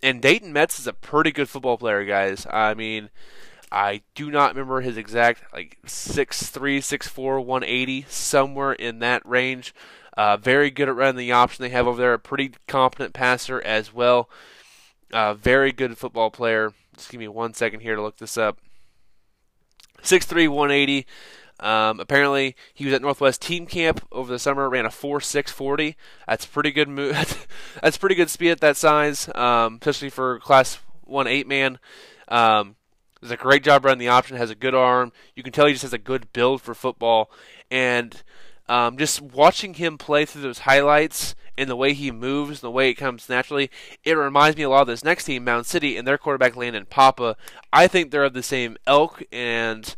[0.04, 2.46] And Dayton Metz is a pretty good football player, guys.
[2.48, 3.10] I mean,
[3.72, 9.00] I do not remember his exact like six three, six four, one eighty, somewhere in
[9.00, 9.74] that range.
[10.20, 12.14] Uh, very good at running the option they have over there.
[12.14, 14.30] A pretty competent passer as well.
[15.14, 16.74] Uh, very good football player.
[16.98, 18.58] Just give me one second here to look this up.
[20.04, 21.08] 6'3", 180.
[21.62, 24.70] Um, apparently, he was at Northwest Team Camp over the summer.
[24.70, 25.96] Ran a 4.640.
[26.28, 27.48] That's pretty good move.
[27.82, 31.80] That's pretty good speed at that size, um, especially for Class One eight man.
[32.28, 32.76] Um,
[33.22, 34.36] does a great job running the option.
[34.36, 35.14] Has a good arm.
[35.34, 37.32] You can tell he just has a good build for football.
[37.72, 38.22] And
[38.70, 42.72] um, just watching him play through those highlights and the way he moves and the
[42.72, 43.70] way it comes naturally,
[44.06, 46.86] it reminds me a lot of this next team, Mound City, and their quarterback Landon
[46.86, 47.36] Papa.
[47.74, 49.94] I think they're of the same elk and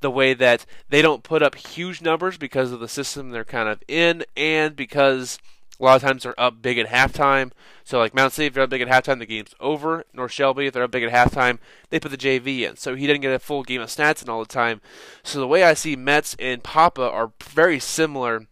[0.00, 3.68] the way that they don't put up huge numbers because of the system they're kind
[3.68, 5.38] of in and because
[5.78, 7.52] a lot of times they're up big at halftime.
[7.84, 10.04] So like Mound City, if they're up big at halftime, the game's over.
[10.12, 11.58] North Shelby, if they're up big at halftime,
[11.90, 12.76] they put the JV in.
[12.76, 14.80] So he didn't get a full game of stats in all the time.
[15.22, 18.46] So the way I see Metz and Papa are very similar.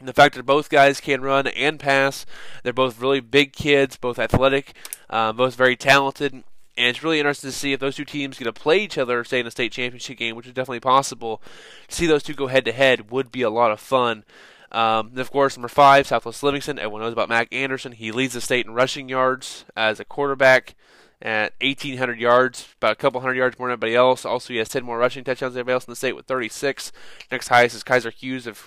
[0.00, 2.24] In the fact that both guys can run and pass.
[2.62, 4.72] They're both really big kids, both athletic,
[5.10, 6.32] uh, both very talented.
[6.32, 6.44] And
[6.88, 9.40] it's really interesting to see if those two teams get to play each other, say
[9.40, 11.42] in a state championship game, which is definitely possible.
[11.88, 14.24] To see those two go head to head would be a lot of fun.
[14.72, 16.78] Um, of course, number five, Southwest Livingston.
[16.78, 17.92] Everyone knows about Mac Anderson.
[17.92, 20.74] He leads the state in rushing yards as a quarterback
[21.22, 24.24] at 1,800 yards, about a couple hundred yards more than anybody else.
[24.24, 26.92] Also, he has 10 more rushing touchdowns than anybody else in the state with 36.
[27.30, 28.66] Next highest is Kaiser Hughes of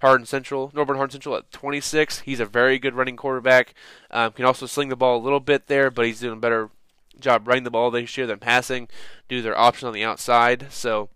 [0.00, 2.20] Hardin Central, Norborne Hardin Central at 26.
[2.20, 3.74] He's a very good running quarterback.
[4.10, 6.70] Um, can also sling the ball a little bit there, but he's doing a better
[7.20, 8.88] job running the ball this year than passing
[9.28, 10.66] due to their option on the outside.
[10.70, 11.10] So,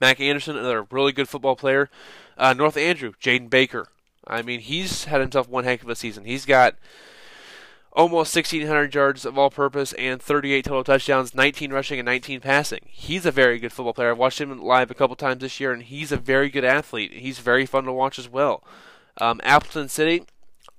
[0.00, 1.90] Mac Anderson, another really good football player.
[2.38, 3.86] Uh, North Andrew, Jaden Baker.
[4.26, 6.24] I mean, he's had himself one heck of a season.
[6.24, 6.76] He's got
[7.92, 12.80] almost 1,600 yards of all purpose and 38 total touchdowns, 19 rushing and 19 passing.
[12.86, 14.12] He's a very good football player.
[14.12, 17.12] I've watched him live a couple times this year, and he's a very good athlete.
[17.12, 18.62] He's very fun to watch as well.
[19.20, 20.24] Um, Appleton City,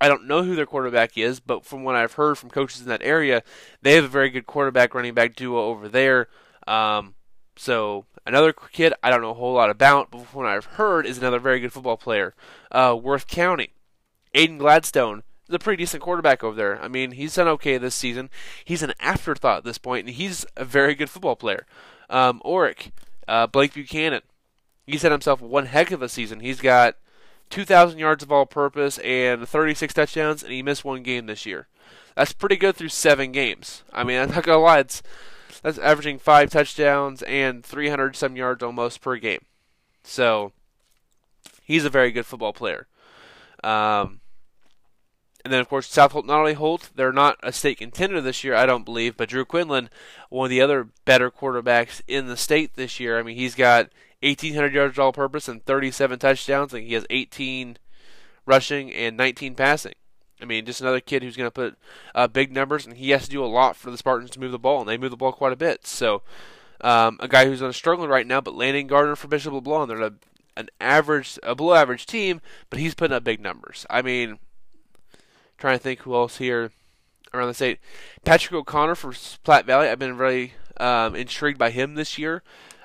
[0.00, 2.88] I don't know who their quarterback is, but from what I've heard from coaches in
[2.88, 3.42] that area,
[3.82, 6.28] they have a very good quarterback running back duo over there.
[6.66, 7.14] Um,
[7.56, 11.06] so Another kid I don't know a whole lot about, but from what I've heard
[11.06, 12.34] is another very good football player.
[12.70, 13.70] Uh, Worth County.
[14.34, 16.80] Aiden Gladstone is a pretty decent quarterback over there.
[16.82, 18.30] I mean, he's done okay this season.
[18.64, 21.66] He's an afterthought at this point, and he's a very good football player.
[22.08, 22.92] Um, Orrick,
[23.26, 24.22] uh, Blake Buchanan.
[24.86, 26.40] He's had himself one heck of a season.
[26.40, 26.96] He's got
[27.50, 31.68] 2,000 yards of all purpose and 36 touchdowns, and he missed one game this year.
[32.16, 33.82] That's pretty good through seven games.
[33.92, 35.02] I mean, I'm not to lie, it's
[35.60, 39.44] that's averaging five touchdowns and 300 some yards almost per game.
[40.04, 40.52] So
[41.62, 42.86] he's a very good football player.
[43.62, 44.20] Um,
[45.44, 48.54] and then, of course, South Holt, Nodaway Holt, they're not a state contender this year,
[48.54, 49.90] I don't believe, but Drew Quinlan,
[50.28, 53.18] one of the other better quarterbacks in the state this year.
[53.18, 53.90] I mean, he's got
[54.22, 56.72] 1,800 yards all purpose and 37 touchdowns.
[56.72, 57.76] and he has 18
[58.46, 59.94] rushing and 19 passing.
[60.42, 61.78] I mean, just another kid who's going to put
[62.14, 64.52] uh, big numbers, and he has to do a lot for the Spartans to move
[64.52, 65.86] the ball, and they move the ball quite a bit.
[65.86, 66.22] So,
[66.80, 70.02] um, a guy who's on struggling right now, but Landon Gardner for Bishop LeBlond, they're
[70.02, 70.14] a,
[70.56, 73.86] an average, a below average team, but he's putting up big numbers.
[73.88, 74.38] I mean,
[75.58, 76.72] trying to think who else here
[77.32, 77.78] around the state.
[78.24, 82.42] Patrick O'Connor for Platte Valley, I've been really um, intrigued by him this year.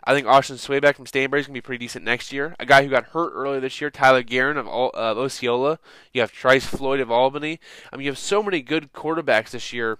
[0.08, 2.56] I think Austin Swayback from Stanberry is going to be pretty decent next year.
[2.60, 5.80] A guy who got hurt earlier this year, Tyler Guerin of, of Osceola.
[6.14, 7.60] You have Trice Floyd of Albany.
[7.92, 10.00] I mean, you have so many good quarterbacks this year.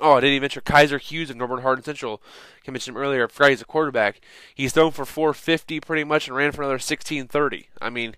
[0.00, 2.22] Oh, I didn't even mention Kaiser Hughes of Norborne Hardin Central.
[2.66, 3.24] I mentioned him earlier.
[3.24, 4.22] I forgot he's a quarterback.
[4.54, 7.68] He's thrown for 450 pretty much and ran for another 1630.
[7.82, 8.16] I mean,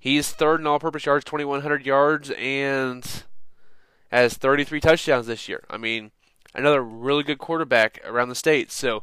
[0.00, 3.24] he's third in all-purpose yards, 2,100 yards, and
[4.10, 5.62] has 33 touchdowns this year.
[5.70, 6.10] I mean,
[6.58, 8.70] another really good quarterback around the state.
[8.70, 9.02] So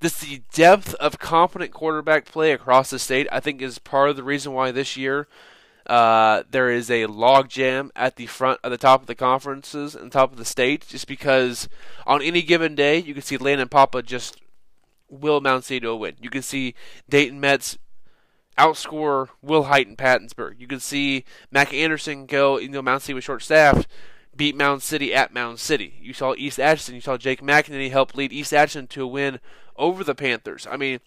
[0.00, 3.26] this the depth of competent quarterback play across the state.
[3.30, 5.28] I think is part of the reason why this year
[5.86, 10.10] uh, there is a logjam at the front at the top of the conferences and
[10.10, 11.68] top of the state, just because
[12.06, 14.40] on any given day you can see Landon Papa just
[15.08, 16.16] will Mound City to a win.
[16.20, 16.74] You can see
[17.08, 17.78] Dayton Metz
[18.58, 20.58] outscore Will Height and Pattonsburg.
[20.58, 23.86] You can see Mac Anderson go, you know, Mound City was short staffed
[24.36, 25.94] beat Mound City at Mound City.
[26.00, 26.94] You saw East Atchison.
[26.94, 29.40] You saw Jake McEnany help lead East Atchison to a win
[29.76, 30.66] over the Panthers.
[30.70, 31.00] I mean,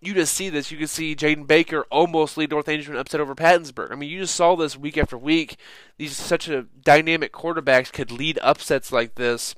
[0.00, 0.70] you just see this.
[0.70, 3.90] You can see Jaden Baker almost lead North Andrew upset over Pattonsburg.
[3.90, 5.56] I mean, you just saw this week after week.
[5.96, 9.54] These such a dynamic quarterbacks could lead upsets like this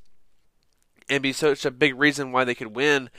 [1.08, 3.10] and be such a big reason why they could win.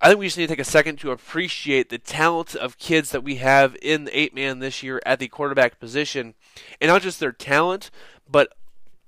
[0.00, 3.10] I think we just need to take a second to appreciate the talent of kids
[3.10, 6.34] that we have in the eight man this year at the quarterback position.
[6.78, 7.90] And not just their talent,
[8.30, 8.54] but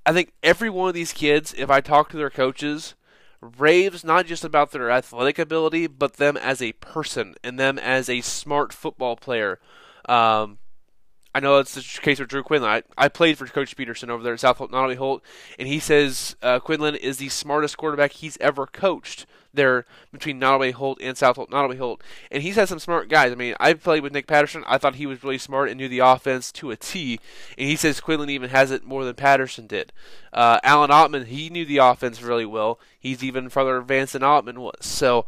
[0.05, 2.95] I think every one of these kids, if I talk to their coaches,
[3.41, 8.09] raves not just about their athletic ability, but them as a person and them as
[8.09, 9.59] a smart football player.
[10.09, 10.59] Um,
[11.35, 12.71] I know that's the case with Drew Quinlan.
[12.71, 15.23] I, I played for Coach Peterson over there at South Holt, Holt,
[15.59, 19.27] and he says uh, Quinlan is the smartest quarterback he's ever coached
[19.57, 22.03] there between Nodaway Holt and South Holt, Nodaway Holt.
[22.31, 23.33] And he's had some smart guys.
[23.33, 24.65] I mean, I played with Nick Patterson.
[24.67, 27.19] I thought he was really smart and knew the offense to a T.
[27.59, 29.93] And he says Quinlan even has it more than Patterson did.
[30.33, 32.79] Uh, Alan Ottman, he knew the offense really well.
[32.99, 34.87] He's even further advanced than Ottman was.
[34.87, 35.27] So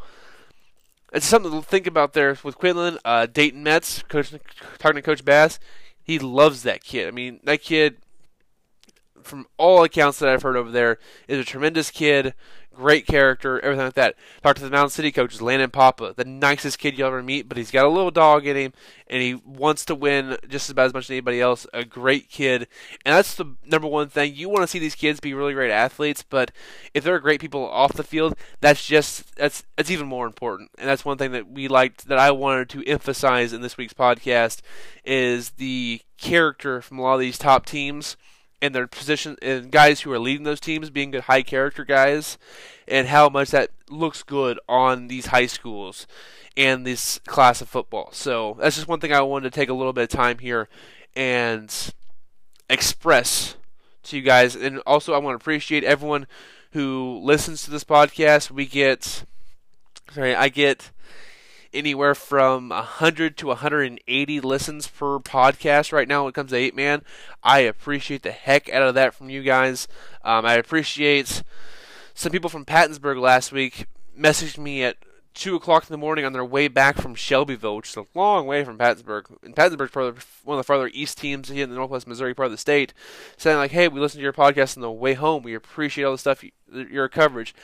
[1.13, 2.99] it's something to think about there with Quinlan.
[3.05, 4.33] Uh, Dayton Metz, coach,
[4.79, 5.59] talking to Coach Bass,
[6.03, 7.09] he loves that kid.
[7.09, 7.97] I mean, that kid,
[9.23, 12.35] from all accounts that I've heard over there, is a tremendous kid,
[12.79, 14.15] great character, everything like that.
[14.43, 17.59] Talked to the Mound City coaches, Landon Papa, the nicest kid you'll ever meet, but
[17.59, 18.73] he's got a little dog in him,
[19.09, 21.67] and he wants to win just about as much as anybody else.
[21.75, 22.69] A great kid,
[23.05, 24.35] and that's the number one thing.
[24.35, 26.53] You want to see these kids be really great athletes, but
[26.95, 30.71] if they're great people off the field, that's just that's that's even more important.
[30.79, 33.95] And that's one thing that we liked that I wanted to emphasize in this week's
[33.95, 34.61] podcast
[35.05, 38.17] is the character from a lot of these top teams
[38.61, 42.39] and their position and guys who are leading those teams being good high character guys
[42.87, 46.07] and how much that looks good on these high schools
[46.57, 48.11] and this class of football.
[48.13, 50.69] So that's just one thing I wanted to take a little bit of time here
[51.15, 51.73] and
[52.69, 53.57] express
[54.05, 54.57] to you guys.
[54.57, 56.27] And also I want to appreciate everyone
[56.73, 58.51] who listens to this podcast.
[58.51, 59.25] We get
[60.13, 60.91] sorry, I get
[61.73, 66.75] anywhere from 100 to 180 listens per podcast right now when it comes to 8
[66.75, 67.03] Man.
[67.43, 69.89] I appreciate the heck out of that from you guys.
[70.25, 71.43] Um, I appreciate
[72.15, 73.87] some people from Pattonsburg last week
[74.19, 74.97] messaged me at
[75.35, 78.47] 2 o'clock in the morning on their way back from Shelbyville, which is a long
[78.47, 79.27] way from Pattonsburg.
[79.45, 82.47] And Pattonsburg's probably one of the farther east teams here in the northwest Missouri part
[82.47, 82.93] of the state,
[83.37, 85.45] saying, like, hey, we listened to your podcast on the way home.
[85.45, 87.55] We appreciate all the stuff, your coverage.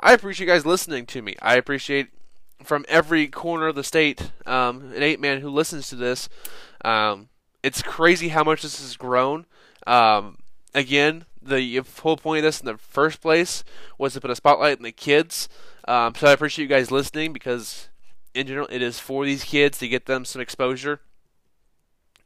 [0.00, 1.36] I appreciate you guys listening to me.
[1.42, 2.08] I appreciate
[2.62, 6.28] from every corner of the state, um, an eight man who listens to this.
[6.84, 7.28] Um,
[7.62, 9.46] it's crazy how much this has grown.
[9.86, 10.38] Um,
[10.74, 13.64] again, the whole point of this in the first place
[13.98, 15.48] was to put a spotlight on the kids.
[15.88, 17.88] Um, so I appreciate you guys listening because,
[18.34, 21.00] in general, it is for these kids to get them some exposure.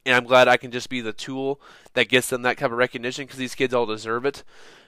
[0.07, 1.61] And I'm glad I can just be the tool
[1.95, 4.45] that gets them that kind of recognition because these kids all deserve it.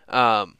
[0.09, 0.59] Um,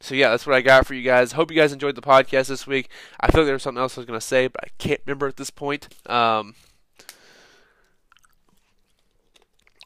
[0.00, 1.32] so yeah, that's what I got for you guys.
[1.32, 2.88] Hope you guys enjoyed the podcast this week.
[3.20, 5.26] I feel like there was something else I was gonna say, but I can't remember
[5.28, 5.88] at this point.
[6.06, 6.54] Um,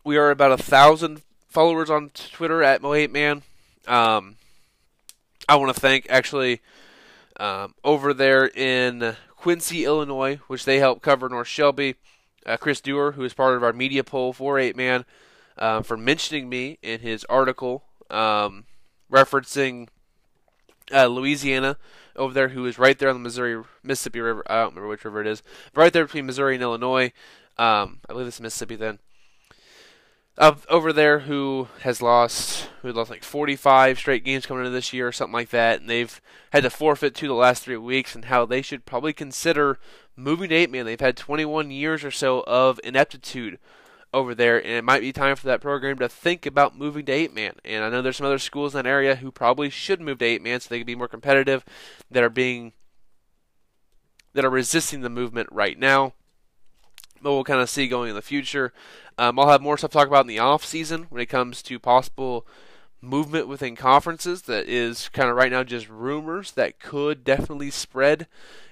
[0.05, 3.43] we are about a thousand followers on Twitter at Mo8Man.
[3.87, 4.37] Um,
[5.49, 6.61] I want to thank actually
[7.39, 11.97] um, over there in Quincy, Illinois, which they help cover North Shelby.
[12.45, 15.05] Uh, Chris Dewar, who is part of our media poll for 8 Man,
[15.57, 18.65] uh, for mentioning me in his article um,
[19.11, 19.89] referencing
[20.93, 21.77] uh, Louisiana
[22.17, 24.43] over there, who is right there on the Missouri Mississippi River.
[24.47, 25.43] I don't remember which river it is,
[25.75, 27.13] right there between Missouri and Illinois.
[27.59, 28.99] Um, I believe it's Mississippi then.
[30.39, 35.09] Over there, who has lost, who lost like 45 straight games coming into this year,
[35.09, 38.25] or something like that, and they've had to forfeit two the last three weeks, and
[38.25, 39.79] how they should probably consider
[40.17, 40.87] moving to eight man.
[40.87, 43.59] They've had 21 years or so of ineptitude
[44.13, 47.13] over there, and it might be time for that program to think about moving to
[47.13, 47.55] eight man.
[47.65, 50.25] And I know there's some other schools in that area who probably should move to
[50.25, 51.65] eight man so they can be more competitive
[52.11, 52.73] that are being
[54.35, 56.15] that are resisting the movement right now.
[57.23, 58.73] But we'll kind of see going in the future.
[59.17, 61.63] Um, I'll have more stuff to talk about in the off season when it comes
[61.63, 62.47] to possible
[63.01, 68.29] movement within conferences that is kind of right now just rumors that could definitely spread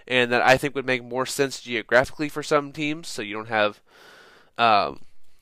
[0.07, 3.48] and that I think would make more sense geographically for some teams so you don't
[3.48, 3.81] have
[4.57, 5.00] um,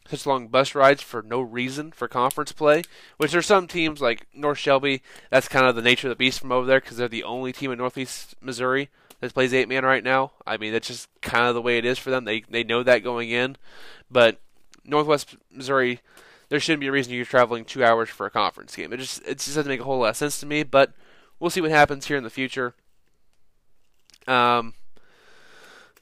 [0.08, 2.82] such long bus rides for no reason for conference play.
[3.16, 5.02] Which there's some teams like North Shelby.
[5.30, 7.52] That's kind of the nature of the beast from over there because they're the only
[7.52, 8.88] team in Northeast Missouri
[9.20, 10.32] that plays eight man right now.
[10.46, 12.24] I mean, that's just kind of the way it is for them.
[12.24, 13.56] They they know that going in,
[14.10, 14.40] but
[14.84, 16.00] Northwest Missouri,
[16.48, 18.92] there shouldn't be a reason you're traveling two hours for a conference game.
[18.92, 20.62] It just it just doesn't make a whole lot of sense to me.
[20.62, 20.92] But
[21.38, 22.74] we'll see what happens here in the future.
[24.26, 24.74] Um,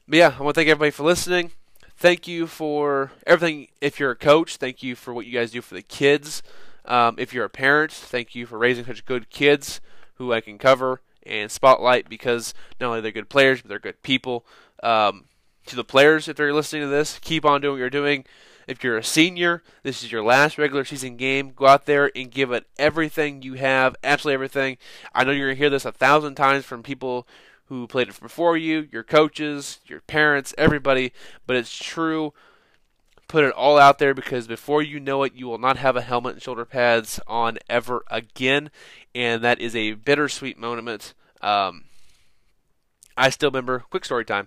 [0.08, 1.52] but yeah, I want to thank everybody for listening
[1.96, 3.68] thank you for everything.
[3.80, 6.42] If you're a coach, thank you for what you guys do for the kids.
[6.84, 9.80] Um, if you're a parent, thank you for raising such good kids
[10.14, 14.02] who I can cover and spotlight because not only they're good players, but they're good
[14.02, 14.46] people.
[14.82, 15.24] Um,
[15.66, 18.24] to the players, if they're listening to this, keep on doing what you're doing.
[18.68, 21.52] If you're a senior, this is your last regular season game.
[21.54, 24.78] Go out there and give it everything you have, absolutely everything.
[25.14, 27.26] I know you're going to hear this a thousand times from people
[27.68, 31.12] who played it before you, your coaches, your parents, everybody,
[31.46, 32.32] but it's true.
[33.28, 36.02] Put it all out there because before you know it, you will not have a
[36.02, 38.70] helmet and shoulder pads on ever again,
[39.14, 41.12] and that is a bittersweet moment.
[41.42, 41.84] Um,
[43.16, 44.46] I still remember, quick story time.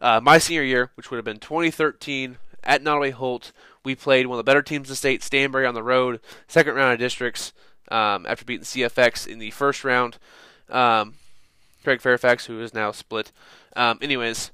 [0.00, 3.52] Uh, my senior year, which would have been 2013 at Nodaway Holt,
[3.84, 6.74] We played one of the better teams in the state, Stanberry on the road, second
[6.74, 7.52] round of districts
[7.88, 10.18] um, after beating CFX in the first round.
[10.68, 11.14] Um,
[11.82, 13.32] Craig Fairfax, who is now split.
[13.76, 14.50] Um, anyways,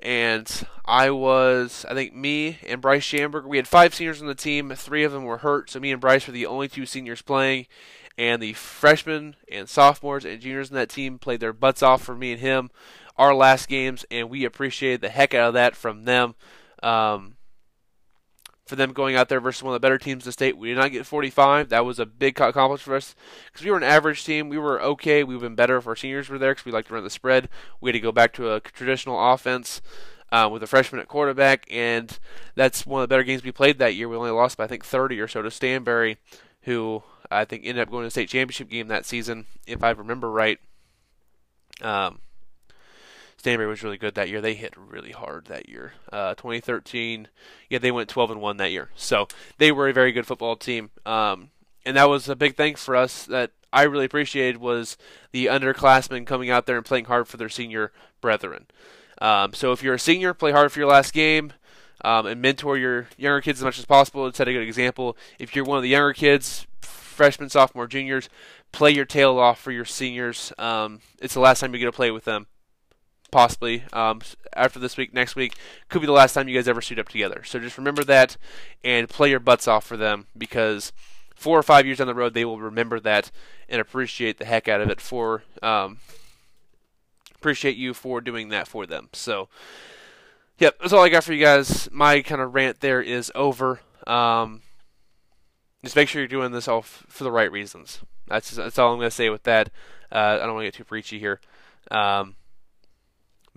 [0.00, 4.34] and I was, I think me and Bryce Schamberger, we had five seniors on the
[4.34, 4.70] team.
[4.74, 7.66] Three of them were hurt, so me and Bryce were the only two seniors playing.
[8.16, 12.16] And the freshmen and sophomores and juniors in that team played their butts off for
[12.16, 12.70] me and him
[13.18, 16.36] our last games, and we appreciated the heck out of that from them.
[16.82, 17.34] Um,
[18.68, 20.56] for them going out there versus one of the better teams in the state.
[20.58, 21.70] We did not get 45.
[21.70, 23.14] That was a big accomplishment for us
[23.46, 24.48] because we were an average team.
[24.48, 25.24] We were okay.
[25.24, 27.48] We've been better if our seniors were there because we like to run the spread.
[27.80, 29.80] We had to go back to a traditional offense.
[30.30, 32.18] Uh, with a freshman at quarterback, and
[32.54, 34.10] that's one of the better games we played that year.
[34.10, 36.18] We only lost by I think 30 or so to Stanberry,
[36.64, 39.88] who I think ended up going to the state championship game that season, if I
[39.88, 40.58] remember right.
[41.80, 42.18] Um,
[43.42, 44.40] Stanberry was really good that year.
[44.40, 45.92] They hit really hard that year.
[46.12, 47.28] Uh, 2013,
[47.70, 48.90] yeah, they went 12 and one that year.
[48.96, 49.28] So
[49.58, 50.90] they were a very good football team.
[51.06, 51.50] Um,
[51.86, 54.96] and that was a big thing for us that I really appreciated was
[55.30, 58.66] the underclassmen coming out there and playing hard for their senior brethren.
[59.20, 61.52] Um, so if you're a senior, play hard for your last game.
[62.04, 64.32] Um, and mentor your younger kids as much as possible.
[64.32, 65.16] Set a good example.
[65.40, 68.28] If you're one of the younger kids, freshmen, sophomore, juniors,
[68.70, 70.52] play your tail off for your seniors.
[70.58, 72.46] Um, it's the last time you get to play with them
[73.30, 74.20] possibly um,
[74.54, 75.54] after this week, next week,
[75.88, 77.42] could be the last time you guys ever suit up together.
[77.44, 78.36] So just remember that
[78.82, 80.92] and play your butts off for them because
[81.34, 83.30] four or five years down the road, they will remember that
[83.68, 85.98] and appreciate the heck out of it for um,
[87.38, 89.08] appreciate you for doing that for them.
[89.12, 89.48] So,
[90.58, 91.88] yep, that's all I got for you guys.
[91.92, 93.80] My kind of rant there is over.
[94.06, 94.62] Um,
[95.84, 98.00] just make sure you're doing this all f- for the right reasons.
[98.26, 99.70] That's that's all I'm going to say with that.
[100.10, 101.40] Uh, I don't want to get too preachy here.
[101.90, 102.34] Um,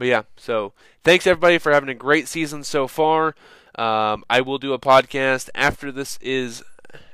[0.02, 0.74] but yeah, so
[1.04, 3.36] thanks everybody for having a great season so far.
[3.76, 6.64] Um, I will do a podcast after this is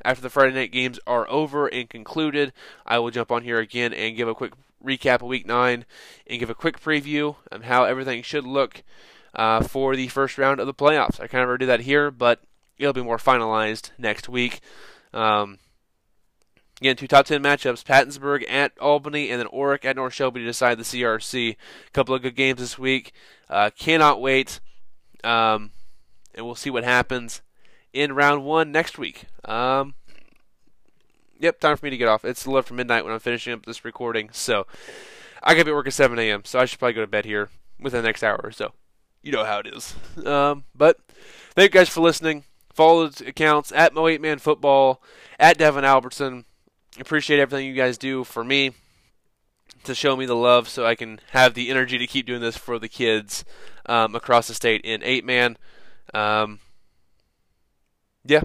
[0.05, 2.53] after the Friday night games are over and concluded.
[2.85, 5.83] I will jump on here again and give a quick recap of Week Nine
[6.27, 8.83] and give a quick preview of how everything should look
[9.35, 11.19] uh, for the first round of the playoffs.
[11.19, 12.39] I kind of already did that here, but
[12.77, 14.61] it'll be more finalized next week.
[15.13, 15.57] Um,
[16.80, 20.45] Again, two top 10 matchups Pattonsburg at Albany and then Orrick at North Shelby to
[20.45, 21.53] decide the CRC.
[21.53, 23.13] A couple of good games this week.
[23.49, 24.59] Uh, cannot wait.
[25.23, 25.71] Um,
[26.36, 27.41] and we'll see what happens
[27.93, 29.25] in round one next week.
[29.43, 29.95] Um,
[31.39, 32.23] yep, time for me to get off.
[32.23, 34.30] It's a little after midnight when I'm finishing up this recording.
[34.32, 34.67] So
[35.41, 37.07] I got to be at work at 7 a.m., so I should probably go to
[37.07, 37.49] bed here
[37.80, 38.73] within the next hour or so.
[39.23, 39.95] You know how it is.
[40.23, 40.99] Um, but
[41.55, 42.43] thank you guys for listening.
[42.71, 45.01] Follow the accounts at Mo8Man Football,
[45.39, 46.45] at Devin Albertson
[46.99, 48.71] appreciate everything you guys do for me
[49.83, 52.57] to show me the love so I can have the energy to keep doing this
[52.57, 53.45] for the kids
[53.85, 55.57] um, across the state in eight man.
[56.13, 56.59] Um,
[58.25, 58.41] yeah.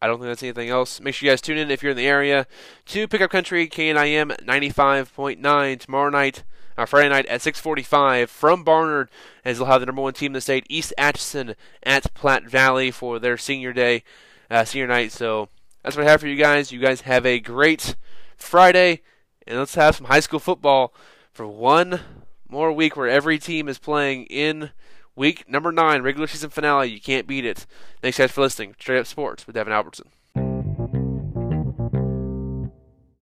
[0.00, 1.00] I don't think that's anything else.
[1.00, 2.46] Make sure you guys tune in if you're in the area
[2.86, 6.44] to Pickup Country KNIM 95.9 tomorrow night,
[6.76, 9.08] uh, Friday night at 6:45 from Barnard,
[9.46, 12.90] as they'll have the number one team in the state, East Atchison, at Platte Valley
[12.90, 14.04] for their senior day,
[14.50, 15.10] uh, senior night.
[15.10, 15.48] So
[15.84, 16.72] that's what I have for you guys.
[16.72, 17.94] You guys have a great
[18.36, 19.02] Friday,
[19.46, 20.94] and let's have some high school football
[21.30, 22.00] for one
[22.48, 24.70] more week where every team is playing in
[25.14, 26.88] week number nine, regular season finale.
[26.88, 27.66] You can't beat it.
[28.00, 28.74] Thanks, guys, for listening.
[28.80, 30.08] Straight Up Sports with Devin Albertson.